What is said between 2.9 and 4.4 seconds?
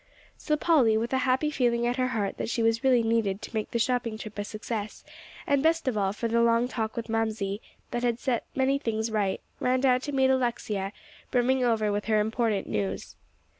needed to make the shopping trip